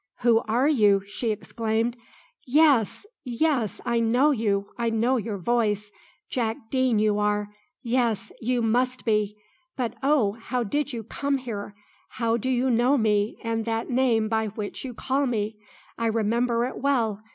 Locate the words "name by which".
13.91-14.83